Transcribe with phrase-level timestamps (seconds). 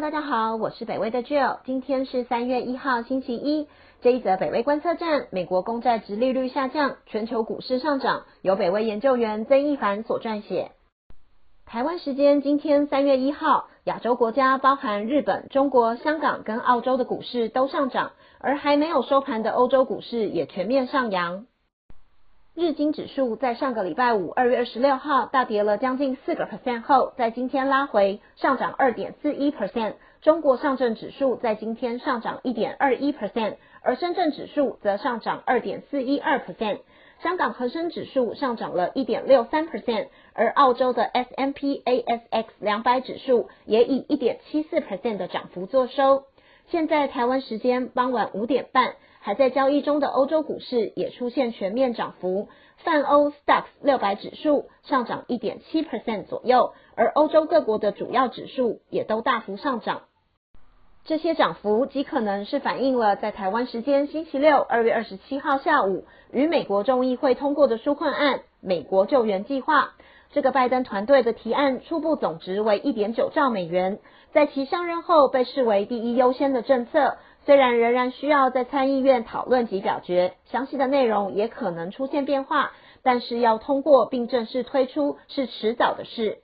[0.00, 3.68] 大家好，我是北威的 Jill，今天是三月一号星期一。
[4.00, 10.70] 这一则北威观测站，美国公债值利率下降，全球股市上涨，由北威研究员曾一凡所撰写。
[11.66, 21.44] 台湾时间今天三月一号，亚洲国家包含日本、中国、香港跟澳洲的股市都上涨，而还没有收盘的欧洲股市也全面上扬。
[22.56, 29.94] 日经指数在上个礼拜五二月二十六号大跌了将近四个 percent 后，在今天拉回上涨二点四一 percent。
[30.20, 36.80] 中国上证指数在今天上涨一点二一 percent，而深圳指数则上涨二点四一二 percent。
[37.22, 46.24] 香港恒生指数上涨了一点六三 percent，而澳洲的 S M P A S X 两百指数也以一点七四 percent 的涨幅作收。
[46.66, 48.96] 现在台湾时间傍晚五点半。
[49.20, 60.02] 还在交易中的欧洲股市也出现全面涨幅，泛欧 STOXX 六百指数上涨一点七 percent 左右，而欧洲各国的主要指数也都大幅上涨。
[61.04, 69.92] 这些涨幅极可能是反映了在台湾时间星期六二月二十七号下午与美国众议会通过的纾困案——美国救援计划。
[70.32, 73.98] 这个拜登团队的提案初步总值为一点九兆美元，
[74.32, 77.16] 在其上任后被视为第一优先的政策。
[77.46, 86.38] 虽然仍然需要在参议院讨论及表决，详细的内容也可能出现变化，但是要通过并正式推出是迟早的事。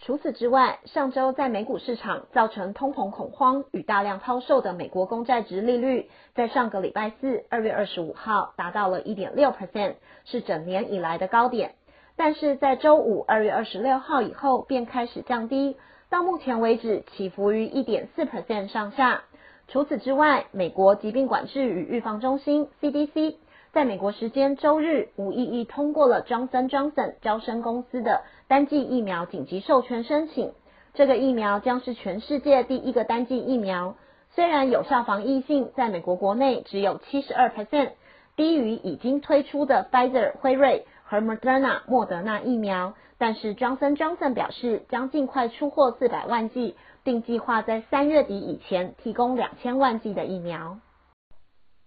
[0.00, 11.74] 除此之外，上周在美股市场造成通膨恐慌与大量抛售的美国公债值利率，在上个礼拜四二月二十五号达到了一点六 percent，是整年以来的高点。
[12.16, 15.76] 但是在周五二月二十六号以后便开始降低，
[16.08, 19.22] 到目前为止起伏于一点四 percent 上下。
[19.68, 23.34] 除此之外，美国疾病管制与预防中心 （CDC）
[23.70, 30.52] 在美国时间周日无异议通过了 Johnson Johnson 招生公司的单剂疫苗紧急授权申请。
[30.94, 33.94] 这个疫苗将是全世界第一个单剂疫苗。
[34.30, 37.90] 虽然有效防疫性在美国国内只有七十二 percent，
[38.36, 46.76] 低于已经推出的 Pfizer 辉瑞和 Moderna 莫德纳疫苗，但是 Johnson Johnson 表示将尽快出货四百万剂。
[47.04, 50.78] 并计划在三月底以前提供两千万剂的疫苗。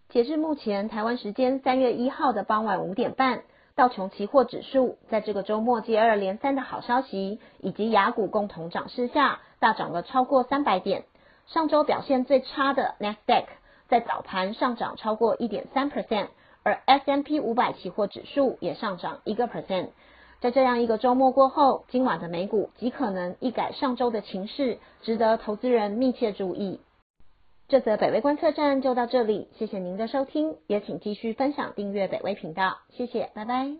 [0.09, 3.43] 截至目前，台湾时间三月一号的傍晚五点半，
[3.75, 11.03] 道琼期货指数在这个周末接二连三的好消息以及雅股共同涨势下，大涨了超过三百点。
[11.45, 13.45] 上周表现最差的 Nasdaq
[13.87, 16.29] 在早盘上涨超过一点三 percent，
[16.63, 19.89] 而 S M P 五百期货指数也上涨一个 percent。
[20.39, 26.79] 在这样一个周末过后，今晚的美股极可能一改上周的情势，值得投资人密切注意。
[27.67, 33.77] 这则北威观测站就到这里，谢谢您的收听，也请继续分享订阅北威频道，谢谢，拜拜。